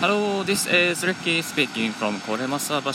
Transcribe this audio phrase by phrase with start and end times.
[0.00, 2.92] Hello, this is Ricky speaking from これまさ橋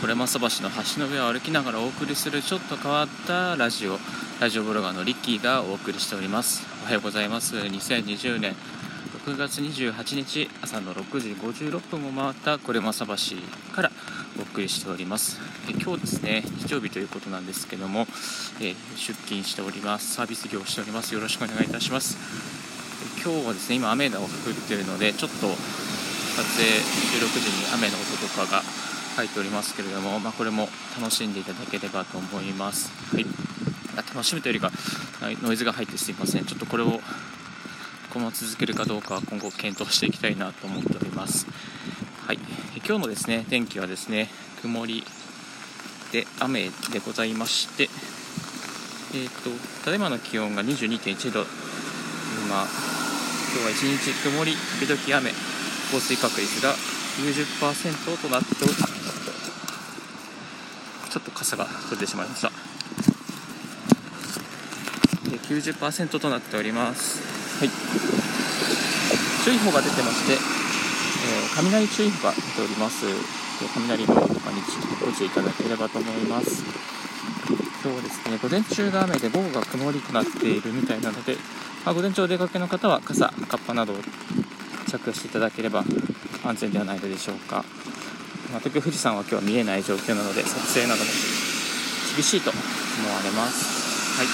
[0.00, 3.98] これまさ橋の橋の上を歩きながらお送りするちょっと変わったラジオ。
[4.40, 6.66] ラジオブロガーのリッキーがお送りしております。
[6.82, 7.56] おはようございます。
[7.56, 8.54] 2020年
[9.26, 13.14] 6月28日朝の6時56分を回ったこれまさ橋
[13.74, 13.90] から
[14.38, 15.38] お送りしております。
[15.68, 18.06] え今日ですね日曜日ということなんですけども、
[18.62, 20.14] え出勤しております。
[20.14, 21.12] サービス業をしております。
[21.12, 22.16] よろしくお願いいたします。
[23.22, 24.26] 今日はですね今雨が降っ
[24.68, 25.48] てるのでちょっと
[26.36, 26.66] 撮影
[27.14, 28.62] 収録時に雨の音とかが
[29.16, 33.26] 入っておりますけれども、まあ、これも楽しんでいただければと思います、はい、
[33.96, 34.72] 楽しむというよりか
[35.42, 36.44] ノイズが入ってすいません。
[36.44, 41.46] ちょっとこれをこのまま続けるかどうかは今後検討していきたいなと思っております。
[42.26, 42.38] はい。
[42.76, 44.28] 今日のですね天気はですね
[44.60, 45.04] 曇り
[46.12, 47.88] で雨でございまして
[49.14, 49.50] えーと、
[49.84, 51.46] ただいまの気温が22.1度。
[52.46, 52.66] 今
[53.54, 55.53] 今日は一日曇り時々雨。
[55.94, 58.74] 降水確率が90%となっており
[61.08, 62.50] ちょっと傘が取れてしまいました。
[65.46, 67.22] 90%となっております。
[67.60, 67.70] はい。
[69.44, 70.38] 注意報が出てまして、えー、
[71.54, 73.06] 雷注意報が出ております。
[73.74, 74.60] 雷雲とかに
[75.00, 76.64] ご注意いただければと思います。
[77.84, 81.36] 今日はですね午前中が雨で午後が曇りとなっているみたいなので、
[81.84, 83.96] まあ、午前中お出かけの方は傘、カッパなどを
[84.98, 85.84] 着用していただければ
[86.44, 87.64] 安全ではないのでしょうか。
[88.62, 91.10] 全く富士山は今日は見えない状況なので撮影なども
[92.14, 92.60] 厳しいと思
[93.10, 94.18] われます。
[94.18, 94.26] はい。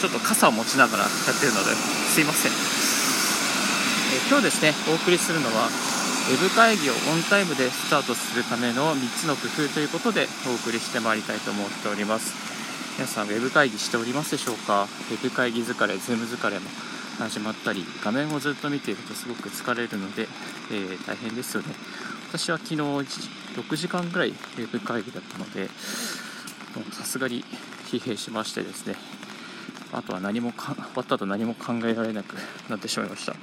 [0.00, 2.56] ちょっと傘を持ちながらやってるのですいません、え
[4.28, 12.53] 今日ですねお送りするのはウェブ会議をオンタイムでスタートするための3つの工夫ということでお送りしてまいりたいと思っております。
[12.96, 14.84] 皆さんウェブ会議しておりますでしょうか？
[14.84, 16.66] ウェブ会議疲れ、 Zoom 疲れも
[17.18, 20.28] 始まったり画面をずっと見ているとすごく疲れるので、
[20.70, 21.74] えー、大変ですよね。
[22.28, 25.68] 私は昨日6時間ぐらいウェブ会議だったので
[26.92, 27.44] さすがに
[27.86, 28.94] 疲弊しましてですね。
[29.92, 32.36] あとは何もか終わった後何も考えられなく
[32.68, 33.34] なってしまいました。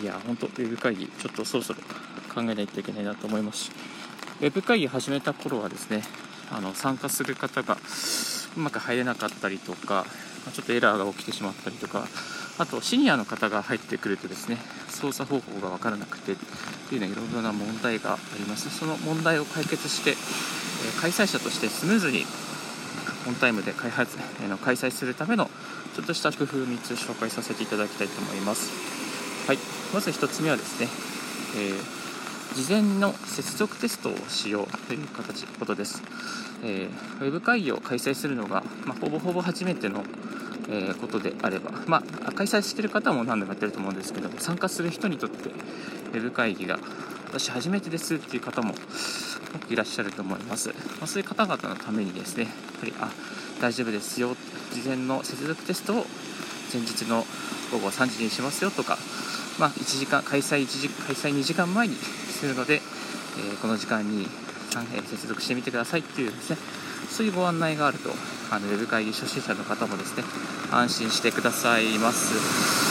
[0.00, 1.80] いや本当ウェブ会議ちょっとそろそろ
[2.32, 3.72] 考えないといけないなと思いますし。
[4.40, 6.04] ウェブ会議始めた頃はですね
[6.52, 7.76] あの参加する方が
[8.56, 10.04] うまく入れなかったりとか
[10.52, 12.06] ちょっとエラーが起きてしまったりとか
[12.58, 16.36] あとシニアの方が入ってくるとですね操作方法が分からなくてっ
[16.88, 18.70] ていうのはいろいろな問題があります。
[18.70, 20.14] その問題を解決して
[21.00, 22.24] 開催者としてスムーズに
[23.26, 24.16] オンタイムで開発
[24.64, 25.50] 開催するための
[25.94, 28.70] ちょっとした工夫3つ紹介させていただきたいと思います。
[29.46, 29.58] はい。
[29.92, 30.88] まず1つ目はですね、
[31.56, 31.97] えー
[32.54, 36.02] 事前の接続テストをしようという形ことです、
[36.64, 40.02] えー、ウェブ会議を開催するのが、まあ、ほぼほぼ初めての、
[40.68, 46.78] えー、ことであれば、まあ、開催してる方も何度もやってると思うんですけど参加する人にとってウェブ会議が
[47.26, 48.74] 私初めてですっていう方も
[49.54, 53.10] 多くいらっしゃると思います、まあ、そういう方々のためにですねやっぱりあ
[53.60, 54.34] 大丈夫ですよ
[54.72, 56.06] 事前の接続テストを
[56.72, 57.24] 前日の
[57.72, 58.96] 午後3時にしますよとか
[59.58, 61.96] まあ、1時間開催1時開催2時間前に
[62.38, 64.28] するので、えー、この時間に、
[64.94, 66.56] え接続してみてくださいっていうですね
[67.10, 68.10] そういうご案内があると
[68.52, 70.22] あのウェブ会議初心者の方もですね
[70.70, 72.36] 安心してくださいます。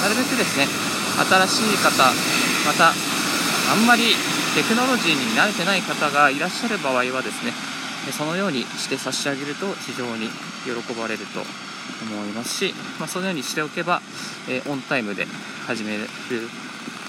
[0.02, 0.66] なるべくですね
[1.24, 2.12] 新しい方
[2.66, 4.16] またあんまり
[4.56, 7.54] テクノロジーに慣れてない方がいらっしゃる場合はですね
[8.12, 10.28] そのようにして差し上げると非常に
[10.66, 14.02] 喜ばれると思いますし、まあ、そのようにしておけば、
[14.50, 15.26] えー、オンタイムで
[15.66, 16.04] 始める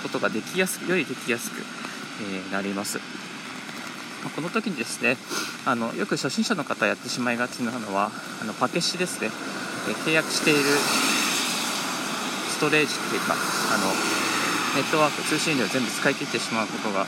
[0.03, 1.63] ことができやすくよりできやすく、
[2.21, 3.01] え、なります。
[4.35, 5.17] この時にですね
[5.65, 8.11] あのよく初心者の方やってしまいがちなのは
[8.43, 9.31] あのパケシですね、
[9.89, 10.61] え、契約している
[12.51, 13.87] ストレージっていうかあの
[14.75, 17.07] ネットワーク通信量全部使い切ってしまうことが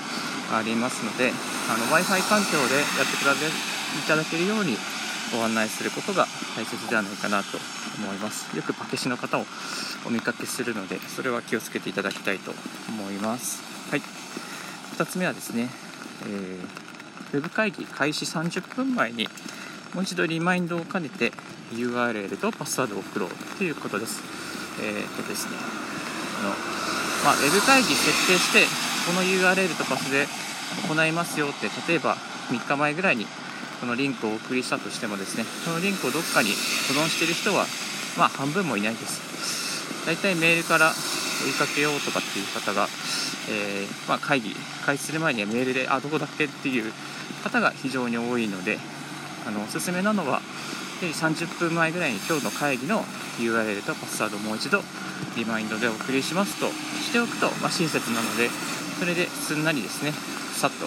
[0.56, 1.32] ありますので
[1.68, 4.76] w i f i 環境でやってくれいただけるように
[5.32, 6.26] ご案内することが
[6.56, 7.58] 大切ではないかなと
[7.98, 8.56] 思います。
[8.56, 9.44] よくパケシの方を
[10.06, 12.52] お見かけするのでそれは気をつけていただきたいと
[12.88, 13.79] 思います。
[15.00, 15.70] 2つ目はですね、
[16.26, 19.26] えー、ウェブ会議開始30分前に
[19.94, 21.32] もう一度リマインドを兼ねて
[21.72, 24.20] URL とパスワードを送ろうということです。
[24.82, 25.56] えー、とですね
[26.40, 26.50] あの、
[27.24, 28.64] まあ、ウェブ会議設定して
[29.06, 30.26] この URL とパスで
[30.86, 32.16] 行いますよって例えば
[32.50, 33.26] 3日前ぐらいに
[33.80, 37.64] このリンクをお送りしたとしてもですねそのリンクをどっかに保存している人は
[38.18, 40.06] まあ半分もいないです。
[40.06, 42.88] 大体メールから追いかけようとかっていう方が、
[43.48, 44.54] えー、まあ、会議
[44.84, 46.92] 開始する前にはメールであどこだっけっていう
[47.42, 48.78] 方が非常に多いので
[49.46, 50.40] あのおすすめなのは
[51.00, 53.02] 30分前ぐらいに今日の会議の
[53.38, 54.82] URL とパスワードをもう一度
[55.36, 58.48] リマインドでお送りしますとしておくと、まあ、親切なので
[58.98, 60.86] それですんなりですねさっと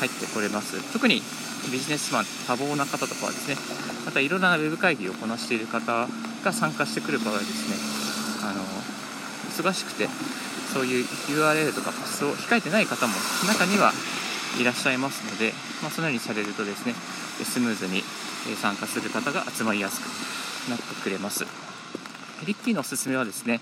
[0.00, 0.92] 入ってこれます。
[0.92, 1.22] 特に
[1.70, 3.56] ビジネスマン多忙な方とかはですね
[4.04, 6.08] またいろんなウェブ会議をこなしている方
[6.44, 7.76] が参加してくる場合はですね
[8.42, 8.60] あの
[9.50, 10.08] 忙しくて
[10.72, 13.12] そういう URL とかパスを控えてない方も
[13.46, 13.92] 中には
[14.60, 15.52] いらっしゃいますので、
[15.82, 16.94] まあ、そのようにされるとですね
[17.44, 18.02] スムーズに
[18.56, 21.44] 参加する方が集まりやすくなってくれます。
[22.46, 23.60] リッキーのおすすめはですね、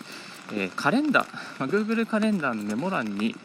[0.53, 1.27] えカレンダー、
[1.59, 3.37] まあ、Google カレンダーのメモ欄に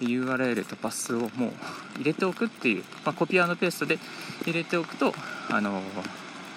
[0.00, 1.52] URL とパスをもう
[1.98, 3.98] 入れておくっていう、まあ、コピーペーストで
[4.42, 5.12] 入れておくと、
[5.50, 5.82] あの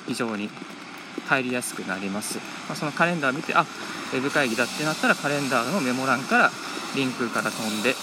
[0.08, 0.50] 非常に
[1.28, 6.52] 入りやすくなります、まあ、そのカレンダーを見てあウェブ会議だってなったらカレンダーのメモ欄から
[6.96, 7.94] リンクから飛んで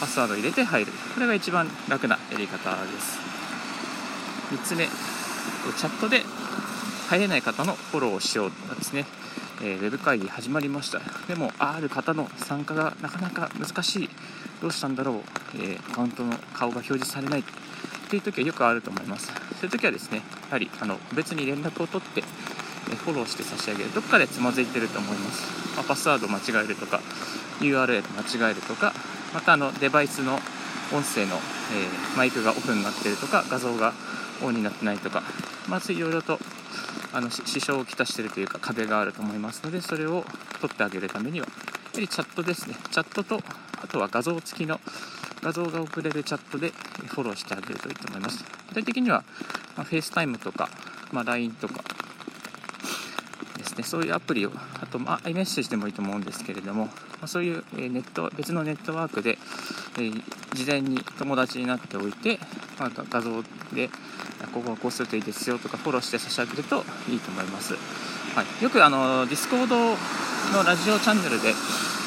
[0.00, 0.92] パスワード入れて入る。
[1.14, 3.18] これが一番楽なやり方です。
[4.52, 6.22] 3つ目チャットで
[7.08, 9.06] 入れない方のフォローをしようとかですね。
[9.60, 11.00] えー、ウェブ会議始まりました。
[11.26, 14.10] でもある方の参加がなかなか難しい。
[14.62, 15.16] どうしたんだろう、
[15.56, 17.44] えー、アカウントの顔が表示されない。
[18.08, 19.26] という時はよくあると思います。
[19.26, 19.32] そ
[19.62, 22.22] ういう時はですねやはりあの別に連絡を取って
[23.04, 23.92] フォローして差し上げる。
[23.94, 27.00] どっかでつまずいてると思います、まあ、パスワード間違えるとか
[27.60, 28.92] URL 間違えるとか
[29.34, 30.38] またあのデバイスの
[30.92, 33.92] 音声の、えー、マイクがオフになってるとか画像が
[34.42, 35.22] オンになってないとか
[35.68, 36.38] まずいろいろと
[37.12, 40.24] あの支障をきたしているというか壁があると思いますのでそれを
[40.60, 41.52] 取ってあげるためにはや
[41.94, 42.76] はりチャットですね。
[42.90, 43.40] チャットと
[43.82, 44.80] あとは画像付きの
[45.42, 46.70] 画像が送れるチャットで
[47.06, 48.44] フォローしてあげるといいと思います。
[48.68, 49.24] 具体的には、
[49.76, 50.68] まあ、FaceTime とか、
[51.12, 51.82] まあ、LINE とか
[53.56, 53.84] ですね。
[53.84, 56.92] そういうアプリをあと、まあ、iMessage でもいいと思うんですけれども、ま
[57.22, 59.38] あ、そういうネット別のネットワークで、
[59.98, 60.22] えー、
[60.54, 62.38] 事前に友達になっておいて、
[62.78, 63.42] まあ、画像
[63.74, 63.90] で
[64.52, 69.76] ここはこうするといいですよとかフォローして差し上げるといいと思います、はい、よくあの Discord
[70.56, 71.52] のラジオチャンネルで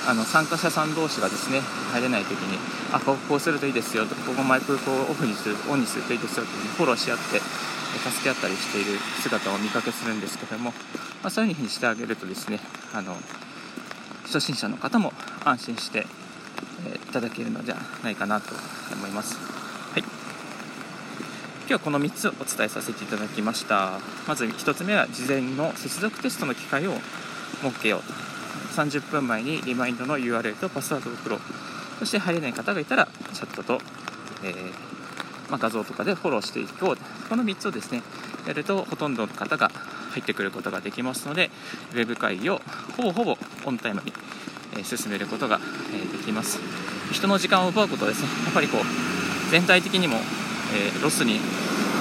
[0.07, 1.59] あの参加者さん同士がですね
[1.92, 2.57] 入れない時に
[2.92, 7.39] あここうするといいですよとかここマイクこうオフにするオンにするといいですよというフォローし合って
[8.00, 10.71] 助け合ったりしている姿を見かけするんですけども、
[11.21, 12.59] まあ、そういう風にしてあげるとですね
[12.94, 13.15] あの
[14.25, 15.13] 初心者の方も
[15.44, 16.06] 安心して、
[16.88, 18.54] えー、いただけるのではないかなと
[18.94, 19.36] 思います。
[19.92, 20.01] はい。
[20.01, 24.00] 今日はこの3つをお伝えさせていただきました。
[24.27, 26.94] まず1つ目は事前の接続テストの機会を
[27.62, 28.31] 設けようと。
[28.71, 31.39] 30分前にリマインドの URL とパスワードを送ろう。
[32.00, 33.79] そして入れない方がいたらチャットと、
[34.44, 37.29] えー、まあ、画像とかでフォローしていこう。
[37.29, 38.01] この3つをですね
[38.47, 39.69] やるとほとんどの方が
[40.12, 41.50] 入ってくることができますので
[41.94, 42.59] ウェブ会議を
[42.97, 44.13] ほぼほぼオンタイムに、
[44.77, 46.59] え進めることが、できます。
[47.12, 50.18] 人の時間を奪うことはですねやっぱりこう全体的にも
[50.73, 51.39] え、ロスに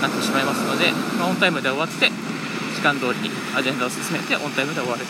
[0.01, 2.09] なってしまいますので、まあ、オンタイムで終わって
[2.75, 5.05] 時間通りにアジェンダを進めてオンタイムで終わる。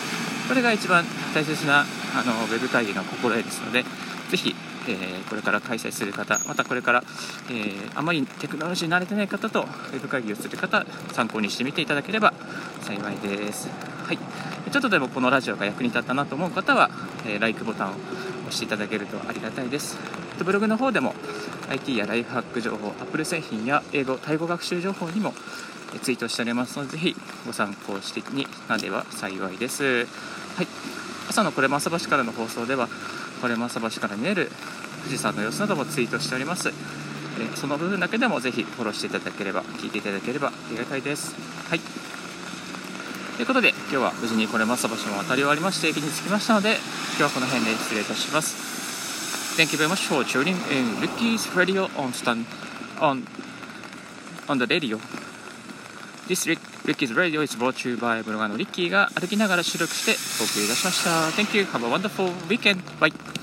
[0.51, 4.53] これが一番大切なあのウェブ会議の心得ですのでぜひ、
[4.85, 7.03] えー、これから開催する方またこれから、
[7.49, 12.33] えー、あまりテクノロジーに慣れてない方とウェブ会議をする方参考にしてみていただければ
[12.81, 13.69] 幸いです、
[14.03, 16.89] はい、ちょっとでもこのラジオが役に立ったなと思う方は、
[17.25, 17.93] えー、LIKE ボタンを
[18.51, 19.97] していただけるとありがたいです
[20.43, 21.13] ブログの方でも
[21.69, 25.33] IT やライフハック情報、Apple 製品や英語、タイ語学習情報にも
[26.01, 27.15] ツイートしておりますので、ぜひ
[27.45, 29.83] ご参考してになれば幸いです。
[30.57, 30.67] はい、
[31.29, 32.89] 朝のこれまさ橋からの放送では、
[33.41, 34.51] これまさ橋から見える
[35.03, 36.69] 富士山の様子などもツイートしております。
[36.69, 36.73] え
[37.55, 41.35] その部分だけでもぜひフォローしていただければ、聞いていただければありがたいです。
[41.69, 42.10] はい。
[43.35, 46.77] ということで、今日は無事にこれまさ橋も渡り終わりまして、駅に着きましたので、
[47.17, 48.71] 今日はこの辺で失礼いたします。
[49.57, 52.45] Thank you very much for tuning in Ricky's Radio on stand
[52.99, 53.25] on
[54.47, 54.97] on the radio.
[56.27, 56.47] This
[56.85, 60.11] Ricky's Radio is brought to you by ブロガーのリッキーが歩きながら収録して
[60.41, 61.29] お送りいたしました。
[61.31, 61.63] Thank you.
[61.65, 62.81] Have a wonderful weekend.
[62.99, 63.40] Bye.